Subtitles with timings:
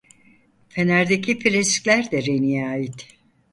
[0.69, 2.99] Fenerdeki freskler de Reni'ye ait.